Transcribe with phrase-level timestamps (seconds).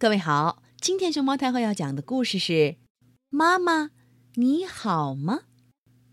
[0.00, 2.52] 各位好，今天熊猫太后要讲的故事是
[3.28, 3.90] 《妈妈
[4.36, 5.34] 你好吗》。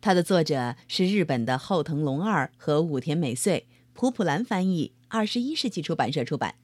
[0.02, 6.55] 它的作者是日本的后藤龙二和武田美穗，普普兰翻译，二十一世纪出版社出版。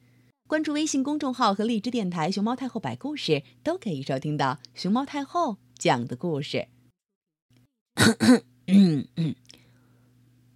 [0.46, 6.68] 关注微信公众号和荔枝电台“熊猫太后摆故事”，都可以收听到熊猫太后讲的故事。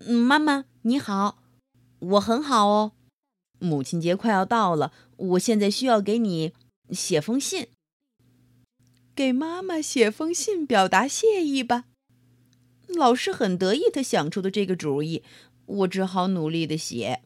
[0.07, 1.39] 妈妈你好，
[2.01, 2.93] 我很好哦。
[3.61, 6.53] 母亲节快要到了，我现在需要给你
[6.91, 7.69] 写封信。
[9.15, 11.87] 给妈妈写封信表达谢意吧。
[12.87, 15.23] 老师很得意他想出的这个主意，
[15.67, 17.23] 我只好努力的写。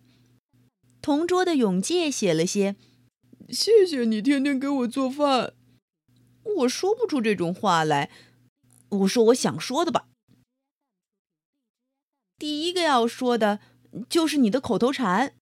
[1.01, 2.77] 同桌的永介写了些
[3.51, 5.55] ：“谢谢你天天给我做饭。”
[6.57, 8.11] 我说不出这种话来，
[8.89, 10.09] 我说我想说的吧。
[12.39, 13.61] 第一个要说的
[14.09, 15.35] 就是你的口头禅。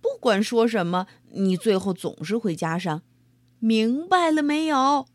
[0.00, 3.02] 不管说什么，你最后总是会加上
[3.58, 5.06] “明白了没有？”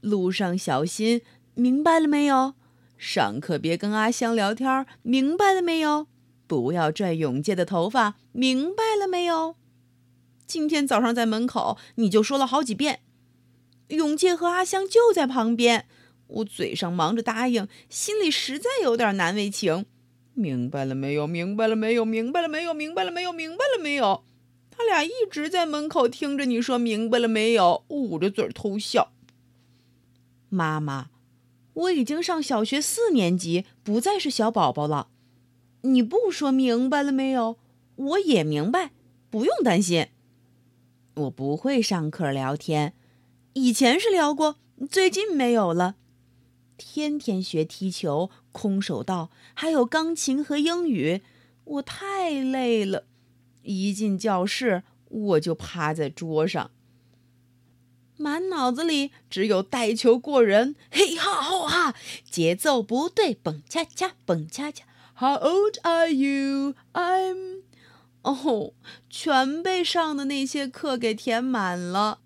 [0.00, 1.22] 路上小心，
[1.54, 2.54] 明白了没有？
[2.96, 6.06] 上课别跟阿香聊天，明白了没有？
[6.46, 9.56] 不要拽永介的头发，明白了没有？
[10.46, 13.00] 今天早上在门口你就说了好几遍，
[13.88, 15.86] 永介和阿香就在旁边，
[16.26, 19.86] 我嘴上忙着答应，心里实在有点难为情。
[20.34, 21.26] 明白了没有？
[21.26, 22.04] 明白了没有？
[22.04, 22.72] 明白了没有？
[22.72, 23.32] 明白了没有？
[23.32, 24.22] 明白了没有？
[24.70, 29.12] 他俩一直在门口听着你说明白了没有，捂着嘴偷笑。
[30.48, 31.10] 妈妈，
[31.74, 35.08] 我已经上小学四年级，不再是小宝宝了。
[35.82, 37.58] 你不说明白了没有？
[37.96, 38.92] 我也明白，
[39.30, 40.08] 不用担心。
[41.14, 42.94] 我不会上课聊天，
[43.52, 44.56] 以前是聊过，
[44.88, 45.96] 最近没有了。
[46.76, 51.22] 天天学踢球、空手道，还有钢琴和英语，
[51.64, 53.04] 我太累了。
[53.62, 56.70] 一进教室，我就趴在桌上，
[58.16, 61.94] 满脑子里只有带球过人，嘿哈吼哈，
[62.28, 64.84] 节奏不对，蹦恰恰，蹦恰恰。
[65.14, 66.74] How old are you?
[66.94, 67.62] I'm……
[68.22, 68.72] 哦，
[69.10, 72.21] 全被上的那些课给填满了。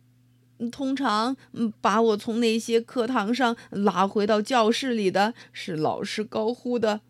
[0.72, 1.36] 通常，
[1.80, 7.02] 把我从那些课堂上拉回到教室里的是老师高呼的：“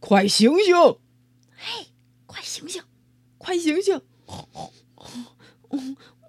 [0.00, 0.74] 快醒醒！
[1.54, 1.88] 嘿，
[2.26, 2.82] 快醒醒，
[3.36, 4.00] 快醒醒！”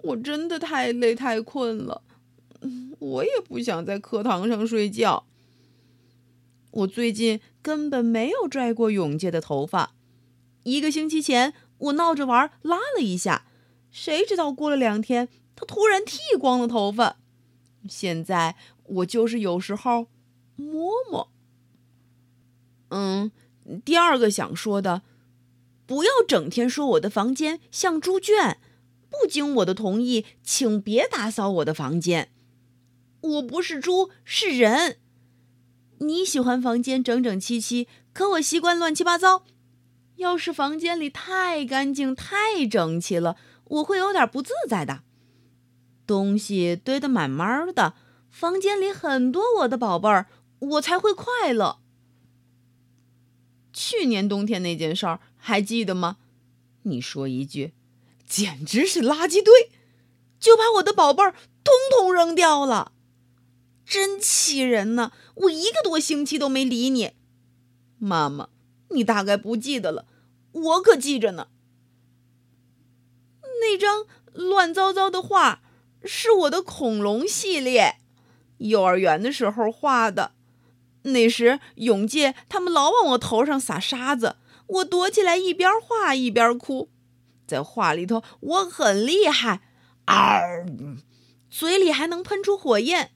[0.02, 2.02] 我真的太累太困了，
[2.98, 5.24] 我也不想在课堂上睡觉。
[6.70, 9.94] 我最近根本没有拽过永介的头发。
[10.64, 13.46] 一个星期前，我闹着玩拉了一下，
[13.90, 15.28] 谁知道过了两天。
[15.60, 17.18] 他突然剃光了头发，
[17.86, 20.06] 现在我就是有时候
[20.56, 21.30] 摸摸。
[22.88, 23.30] 嗯，
[23.84, 25.02] 第二个想说的，
[25.84, 28.58] 不要整天说我的房间像猪圈，
[29.10, 32.32] 不经我的同意，请别打扫我的房间。
[33.20, 34.98] 我不是猪，是人。
[35.98, 39.44] 你喜欢房间整整齐齐，可我习惯乱七八糟。
[40.16, 45.02] 要是房间里太干净、太整齐了，我会有点不自在的。
[46.10, 47.94] 东西堆得满满的，
[48.32, 50.26] 房间里很多我的宝贝儿，
[50.58, 51.78] 我才会快乐。
[53.72, 56.16] 去年冬天那件事儿还记得吗？
[56.82, 57.74] 你说一句，
[58.26, 59.70] 简直是垃圾堆，
[60.40, 61.32] 就把我的宝贝儿
[61.62, 62.90] 通通扔掉了，
[63.86, 65.12] 真气人呢！
[65.36, 67.12] 我一个多星期都没理你，
[67.98, 68.48] 妈妈，
[68.88, 70.06] 你大概不记得了，
[70.50, 71.46] 我可记着呢。
[73.60, 75.62] 那张乱糟糟的画。
[76.04, 77.96] 是我的恐龙系列，
[78.58, 80.32] 幼儿园的时候画的。
[81.02, 86.90] 那时永介他们老往我头上撒沙子，我躲起来一边画一边哭。
[87.46, 89.62] 在画里头我很厉害，
[90.06, 90.66] 嗷，
[91.50, 93.12] 嘴里还能喷出火焰。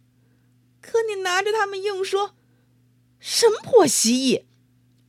[0.80, 2.34] 可你拿着它们硬说，
[3.18, 4.44] 什么破蜥蜴，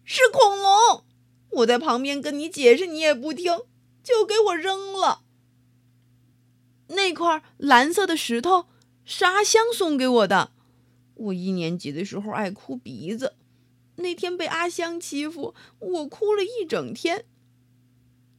[0.04, 1.04] 是恐龙。
[1.50, 3.62] 我在旁边跟你解释，你也不听，
[4.04, 5.22] 就给我扔了。
[6.88, 8.68] 那块蓝色的石头
[9.04, 10.52] 是阿香送给我的。
[11.16, 13.36] 我一年级的时候爱哭鼻子，
[13.96, 17.26] 那天被阿香欺负，我哭了一整天。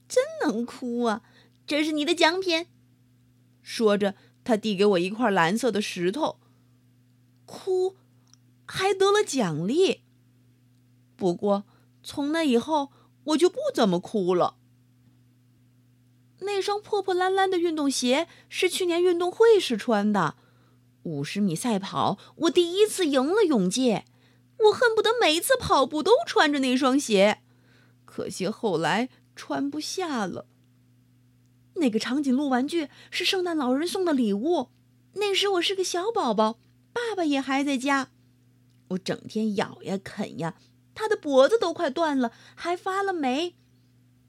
[0.08, 1.22] 真能哭啊！
[1.66, 2.66] 这是你的奖品。
[3.62, 4.14] 说着，
[4.44, 6.38] 他递给我一块蓝色的石头。
[7.44, 7.96] 哭，
[8.64, 10.02] 还得了奖励。
[11.16, 11.64] 不过
[12.02, 12.92] 从那以后，
[13.24, 14.56] 我就不怎么哭了。
[16.40, 20.36] 那双破破烂烂的运动鞋是去年运动会时穿的。
[21.04, 24.04] 五十米赛跑，我第一次赢了永介。
[24.58, 27.42] 我恨不得每一次跑步都穿着那双鞋，
[28.04, 30.46] 可惜后来穿不下了。
[31.74, 34.70] 那个长颈鹿玩具是圣诞老人送的礼物。
[35.14, 36.58] 那时我是个小宝宝，
[36.92, 38.08] 爸爸也还在家。
[38.88, 40.54] 我整天咬呀啃呀，
[40.94, 43.56] 它的脖子都快断了，还发了霉。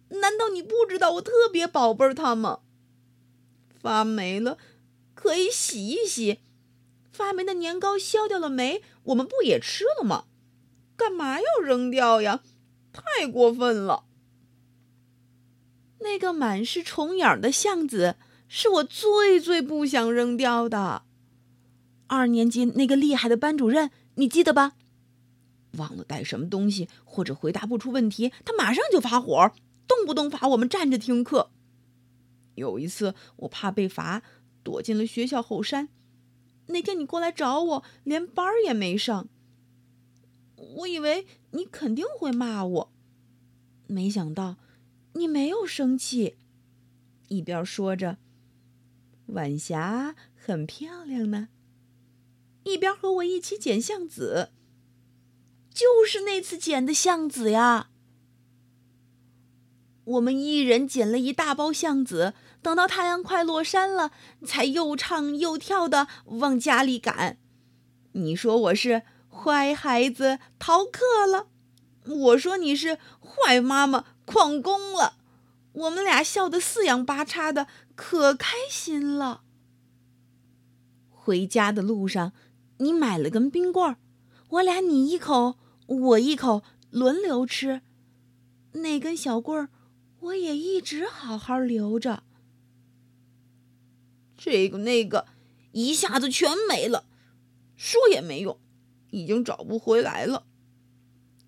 [0.10, 2.60] 难道你不知道我特别宝贝儿它吗？
[3.80, 4.58] 发霉了，
[5.14, 6.40] 可以洗一洗。
[7.12, 10.26] 发霉的年糕消掉了霉，我们不也吃了吗？
[10.96, 12.42] 干嘛要扔掉呀？
[12.92, 14.06] 太过分了！
[16.00, 18.16] 那个满是虫眼儿的橡子
[18.48, 21.04] 是我最最不想扔掉的。
[22.08, 24.74] 二年级那个厉害的班主任，你记得吧？
[25.74, 29.52] 忘了带什么东西或者回答不出问题，他马上就发火，
[29.88, 31.52] 动不动罚我们站着听课。
[32.56, 34.24] 有一次，我怕被罚，
[34.64, 35.90] 躲进了学校后山。
[36.68, 39.30] 那天你过来找我，连班儿也没上。
[40.56, 42.94] 我以为你肯定会骂我，
[43.86, 44.58] 没想到
[45.14, 46.38] 你没有生气，
[47.30, 48.18] 一边说着
[49.28, 51.50] “晚霞很漂亮呢”，
[52.66, 54.52] 一边和我一起捡橡子。
[55.70, 57.92] 就是那次捡的橡子呀。
[60.08, 64.12] 我们一人捡了一大包橡子，等到太阳快落山了，
[64.46, 67.38] 才又唱又跳的往家里赶。
[68.14, 69.04] 你说我是？
[69.30, 71.48] 坏孩子逃课了，
[72.06, 75.18] 我说你是坏妈妈旷工了，
[75.74, 79.42] 我们俩笑得四仰八叉的，可开心了。
[81.12, 82.32] 回家的路上，
[82.78, 83.98] 你买了根冰棍儿，
[84.50, 87.82] 我俩你一口我一口轮流吃，
[88.72, 89.70] 那根小棍儿
[90.20, 92.24] 我也一直好好留着。
[94.38, 95.28] 这个那个
[95.72, 97.06] 一下子全没了，
[97.76, 98.60] 说也没用。
[99.10, 100.46] 已经找不回来了。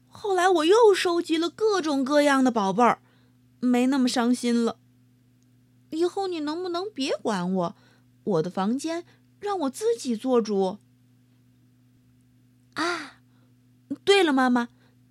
[0.07, 3.01] 后来我又收集了各种各样的宝贝儿，
[3.60, 4.80] 没那么伤心了。
[5.89, 7.75] 以后你能不能别管我？
[8.24, 9.06] 我的房间
[9.39, 10.77] 让我自己做主。
[12.74, 13.19] 啊，
[14.06, 14.69] 对了，妈妈，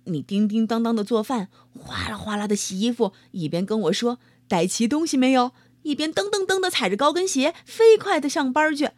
[0.09, 5.53] 你叮叮当当的做饭，哗啦哗啦的洗衣服，一边跟我说带齐东西没有，
[5.83, 8.89] 一边噔噔噔的踩着高跟鞋飞快的上班去。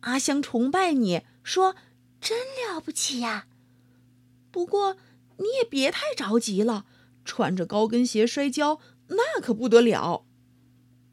[0.00, 1.74] 阿香崇拜你说。
[2.22, 2.36] 真
[2.68, 3.46] 了不起呀！
[4.50, 4.98] 不过
[5.38, 6.84] 你也别太着急了，
[7.24, 10.26] 穿着高跟鞋摔跤那可不得了。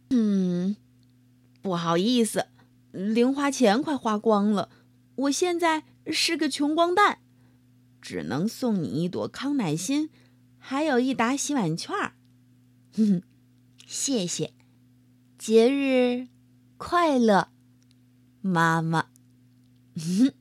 [0.10, 0.76] 嗯，
[1.62, 2.48] 不好意思，
[2.92, 4.68] 零花钱快花光了，
[5.16, 7.20] 我现在是个穷光蛋，
[8.02, 10.10] 只能送你一朵康乃馨，
[10.58, 11.96] 还有一沓洗碗券。
[12.94, 13.24] 哼哼，
[13.86, 14.54] 谢谢，
[15.38, 16.28] 节日
[16.78, 17.50] 快乐，
[18.42, 19.08] 妈妈。
[19.96, 20.34] 哼。